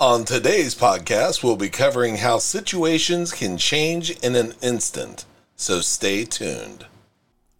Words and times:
On 0.00 0.24
today's 0.24 0.74
podcast, 0.74 1.44
we'll 1.44 1.54
be 1.54 1.68
covering 1.68 2.16
how 2.16 2.38
situations 2.38 3.30
can 3.30 3.56
change 3.56 4.10
in 4.24 4.34
an 4.34 4.54
instant. 4.60 5.24
So 5.54 5.80
stay 5.80 6.24
tuned. 6.24 6.86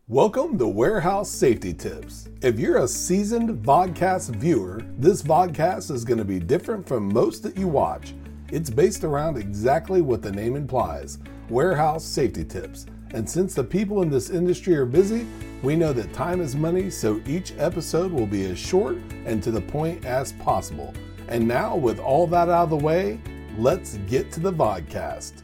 Welcome 0.08 0.58
to 0.58 0.66
Warehouse 0.66 1.30
Safety 1.30 1.72
Tips. 1.72 2.28
If 2.42 2.58
you're 2.58 2.78
a 2.78 2.88
seasoned 2.88 3.64
vodcast 3.64 4.34
viewer, 4.34 4.82
this 4.98 5.22
vodcast 5.22 5.92
is 5.92 6.04
going 6.04 6.18
to 6.18 6.24
be 6.24 6.40
different 6.40 6.88
from 6.88 7.08
most 7.08 7.44
that 7.44 7.56
you 7.56 7.68
watch. 7.68 8.14
It's 8.50 8.68
based 8.68 9.04
around 9.04 9.36
exactly 9.36 10.02
what 10.02 10.20
the 10.20 10.32
name 10.32 10.56
implies 10.56 11.18
warehouse 11.48 12.04
safety 12.04 12.44
tips. 12.44 12.86
And 13.12 13.30
since 13.30 13.54
the 13.54 13.62
people 13.62 14.02
in 14.02 14.10
this 14.10 14.30
industry 14.30 14.74
are 14.74 14.86
busy, 14.86 15.24
we 15.62 15.76
know 15.76 15.92
that 15.92 16.12
time 16.12 16.40
is 16.40 16.56
money, 16.56 16.90
so 16.90 17.22
each 17.28 17.52
episode 17.58 18.10
will 18.10 18.26
be 18.26 18.44
as 18.46 18.58
short 18.58 18.96
and 19.24 19.40
to 19.44 19.52
the 19.52 19.60
point 19.60 20.04
as 20.04 20.32
possible. 20.32 20.92
And 21.28 21.48
now, 21.48 21.76
with 21.76 21.98
all 21.98 22.26
that 22.28 22.48
out 22.48 22.64
of 22.64 22.70
the 22.70 22.76
way, 22.76 23.20
let's 23.58 23.96
get 24.08 24.30
to 24.32 24.40
the 24.40 24.52
vodcast. 24.52 25.42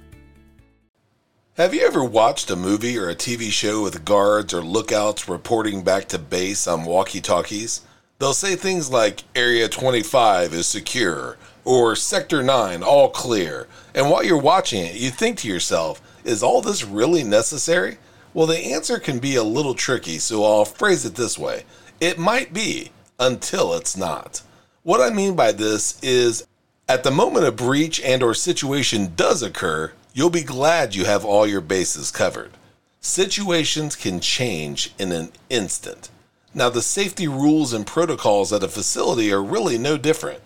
Have 1.55 1.75
you 1.75 1.87
ever 1.87 2.05
watched 2.05 2.51
a 2.51 2.57
movie 2.57 2.97
or 2.97 3.11
a 3.11 3.15
TV 3.15 3.51
show 3.51 3.83
with 3.83 4.05
guards 4.05 4.55
or 4.55 4.63
lookouts 4.63 5.29
reporting 5.29 5.83
back 5.83 6.07
to 6.09 6.19
base 6.19 6.67
on 6.67 6.85
walkie 6.85 7.21
talkies? 7.21 7.83
They'll 8.19 8.35
say 8.35 8.57
things 8.57 8.91
like 8.91 9.25
Area 9.35 9.69
25 9.69 10.55
is 10.55 10.67
secure 10.67 11.39
or 11.65 11.97
Sector 11.97 12.43
9 12.43 12.83
all 12.83 13.11
clear. 13.11 13.67
And 13.95 14.11
while 14.11 14.25
you're 14.25 14.39
watching 14.39 14.85
it, 14.85 14.95
you 14.95 15.11
think 15.11 15.39
to 15.39 15.49
yourself, 15.49 16.01
is 16.25 16.43
all 16.43 16.61
this 16.61 16.85
really 16.85 17.25
necessary? 17.25 17.99
Well, 18.33 18.47
the 18.47 18.59
answer 18.59 18.99
can 18.99 19.19
be 19.19 19.37
a 19.37 19.43
little 19.43 19.75
tricky, 19.75 20.19
so 20.19 20.45
I'll 20.45 20.65
phrase 20.65 21.05
it 21.05 21.15
this 21.15 21.39
way 21.39 21.65
it 22.01 22.19
might 22.19 22.55
be 22.55 22.91
until 23.19 23.75
it's 23.75 23.97
not. 23.97 24.43
What 24.83 25.03
I 25.03 25.11
mean 25.15 25.37
by 25.37 25.53
this 25.53 26.03
is 26.03 26.47
at 26.89 27.05
the 27.05 27.11
moment 27.11 27.45
a 27.45 27.53
breach 27.53 28.01
and 28.01 28.23
or 28.23 28.33
situation 28.33 29.13
does 29.15 29.43
occur, 29.43 29.93
you'll 30.15 30.31
be 30.31 30.43
glad 30.43 30.95
you 30.95 31.05
have 31.05 31.23
all 31.23 31.47
your 31.47 31.61
bases 31.61 32.11
covered. 32.11 32.53
Situations 33.03 33.95
can 33.95 34.21
change 34.21 34.95
in 34.99 35.13
an 35.13 35.33
instant. 35.51 36.09
Now, 36.55 36.71
the 36.71 36.81
safety 36.81 37.29
rules 37.29 37.75
and 37.75 37.87
protocols 37.87 38.55
at 38.55 38.63
a 38.63 38.69
facility 38.69 39.31
are 39.31 39.43
really 39.43 39.77
no 39.77 39.99
different. 39.99 40.41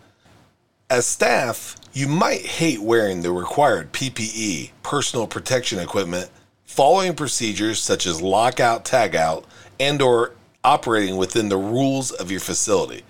As 0.91 1.07
staff, 1.07 1.77
you 1.93 2.09
might 2.09 2.45
hate 2.45 2.83
wearing 2.83 3.23
the 3.23 3.31
required 3.31 3.93
PPE, 3.93 4.73
personal 4.83 5.29
protection 5.29 5.79
equipment, 5.79 6.29
following 6.65 7.15
procedures 7.15 7.81
such 7.81 8.05
as 8.05 8.21
lockout, 8.21 8.85
tagout, 8.85 9.45
and 9.79 10.03
or 10.03 10.33
operating 10.65 11.17
within 11.17 11.48
the 11.48 11.57
rules 11.57 12.11
of 12.11 12.33
your 12.33 12.41
facility. 12.41 13.05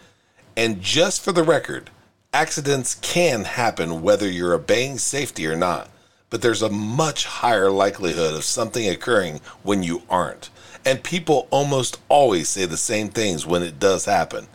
And 0.57 0.81
just 0.81 1.21
for 1.21 1.33
the 1.33 1.43
record, 1.43 1.91
accidents 2.33 2.95
can 2.95 3.45
happen 3.45 4.03
whether 4.03 4.29
you're 4.29 4.55
obeying 4.55 4.99
safety 4.99 5.47
or 5.47 5.57
not, 5.57 5.91
but 6.31 6.43
there's 6.43 6.63
a 6.63 6.71
much 6.71 7.27
higher 7.27 7.71
likelihood 7.71 8.35
of 8.35 8.45
something 8.45 8.89
occurring 8.89 9.41
when 9.63 9.83
you 9.83 10.03
aren't. 10.09 10.51
And 10.85 11.03
people 11.03 11.49
almost 11.51 11.99
always 12.09 12.49
say 12.49 12.67
the 12.67 12.77
same 12.77 13.09
things 13.09 13.45
when 13.45 13.63
it 13.63 13.81
does 13.81 14.05
happen. 14.05 14.47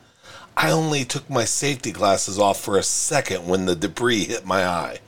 I 0.55 0.71
only 0.71 1.03
took 1.05 1.29
my 1.29 1.45
safety 1.45 1.91
glasses 1.91 2.39
off 2.39 2.59
for 2.61 2.77
a 2.77 2.83
second 2.83 3.47
when 3.47 3.65
the 3.65 3.75
debris 3.75 4.25
hit 4.25 4.45
my 4.45 4.65
eye. 4.65 4.99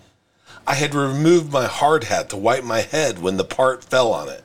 I 0.68 0.76
had 0.76 0.94
removed 0.94 1.52
my 1.52 1.68
hard 1.68 2.06
hat 2.06 2.30
to 2.30 2.38
wipe 2.38 2.64
my 2.64 2.82
head 2.82 3.20
when 3.20 3.38
the 3.38 3.44
part 3.44 3.84
fell 3.84 4.14
on 4.14 4.30
it. 4.30 4.44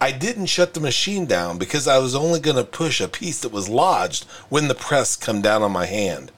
I 0.00 0.12
didn't 0.12 0.46
shut 0.46 0.74
the 0.74 0.80
machine 0.80 1.26
down 1.26 1.58
because 1.58 1.88
I 1.88 1.98
was 1.98 2.14
only 2.14 2.40
going 2.40 2.56
to 2.56 2.64
push 2.64 3.00
a 3.00 3.08
piece 3.08 3.40
that 3.40 3.52
was 3.52 3.68
lodged 3.68 4.24
when 4.48 4.68
the 4.68 4.74
press 4.74 5.16
come 5.16 5.40
down 5.40 5.62
on 5.62 5.72
my 5.72 5.86
hand. 5.86 6.32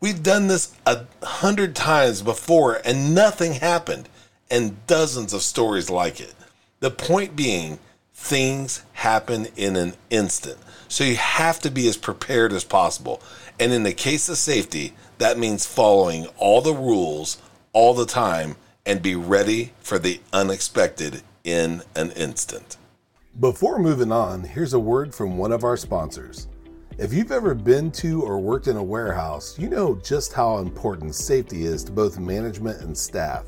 We've 0.00 0.22
done 0.22 0.46
this 0.46 0.74
a 0.86 1.06
hundred 1.22 1.74
times 1.74 2.22
before 2.22 2.80
and 2.84 3.14
nothing 3.14 3.54
happened, 3.54 4.08
and 4.50 4.86
dozens 4.86 5.32
of 5.32 5.42
stories 5.42 5.90
like 5.90 6.20
it. 6.20 6.34
The 6.80 6.90
point 6.90 7.36
being, 7.36 7.78
things 8.14 8.82
happen 8.94 9.48
in 9.56 9.76
an 9.76 9.94
instant. 10.10 10.58
So 10.88 11.04
you 11.04 11.16
have 11.16 11.60
to 11.60 11.70
be 11.70 11.86
as 11.88 11.96
prepared 11.96 12.52
as 12.52 12.64
possible. 12.64 13.20
And 13.60 13.72
in 13.72 13.82
the 13.82 13.92
case 13.92 14.28
of 14.28 14.38
safety, 14.38 14.94
that 15.18 15.38
means 15.38 15.66
following 15.66 16.26
all 16.38 16.60
the 16.60 16.74
rules 16.74 17.38
all 17.72 17.94
the 17.94 18.06
time 18.06 18.56
and 18.88 19.02
be 19.02 19.14
ready 19.14 19.70
for 19.80 19.98
the 19.98 20.18
unexpected 20.32 21.22
in 21.44 21.82
an 21.94 22.10
instant. 22.12 22.78
Before 23.38 23.78
moving 23.78 24.10
on, 24.10 24.42
here's 24.42 24.72
a 24.72 24.80
word 24.80 25.14
from 25.14 25.36
one 25.36 25.52
of 25.52 25.62
our 25.62 25.76
sponsors. 25.76 26.48
If 26.96 27.12
you've 27.12 27.30
ever 27.30 27.54
been 27.54 27.92
to 27.92 28.22
or 28.22 28.40
worked 28.40 28.66
in 28.66 28.78
a 28.78 28.82
warehouse, 28.82 29.58
you 29.58 29.68
know 29.68 29.94
just 29.96 30.32
how 30.32 30.56
important 30.58 31.14
safety 31.14 31.64
is 31.64 31.84
to 31.84 31.92
both 31.92 32.18
management 32.18 32.80
and 32.80 32.96
staff. 32.96 33.44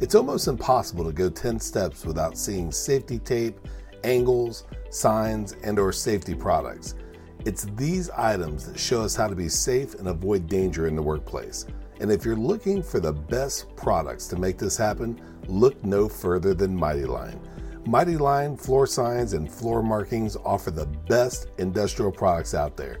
It's 0.00 0.16
almost 0.16 0.48
impossible 0.48 1.04
to 1.04 1.12
go 1.12 1.30
10 1.30 1.60
steps 1.60 2.04
without 2.04 2.36
seeing 2.36 2.72
safety 2.72 3.20
tape, 3.20 3.60
angles, 4.02 4.64
signs, 4.90 5.54
and 5.62 5.78
or 5.78 5.92
safety 5.92 6.34
products. 6.34 6.96
It's 7.44 7.64
these 7.76 8.10
items 8.10 8.66
that 8.66 8.78
show 8.78 9.02
us 9.02 9.14
how 9.14 9.28
to 9.28 9.36
be 9.36 9.48
safe 9.48 9.94
and 9.94 10.08
avoid 10.08 10.48
danger 10.48 10.88
in 10.88 10.96
the 10.96 11.02
workplace. 11.02 11.64
And 12.00 12.10
if 12.10 12.24
you're 12.24 12.34
looking 12.34 12.82
for 12.82 12.98
the 12.98 13.12
best 13.12 13.76
products 13.76 14.26
to 14.28 14.36
make 14.36 14.56
this 14.56 14.76
happen, 14.76 15.20
look 15.46 15.84
no 15.84 16.08
further 16.08 16.54
than 16.54 16.74
Mighty 16.74 17.04
Line. 17.04 17.38
Mighty 17.86 18.16
Line 18.16 18.56
floor 18.56 18.86
signs 18.86 19.34
and 19.34 19.52
floor 19.52 19.82
markings 19.82 20.34
offer 20.44 20.70
the 20.70 20.86
best 20.86 21.48
industrial 21.58 22.10
products 22.10 22.54
out 22.54 22.74
there. 22.76 23.00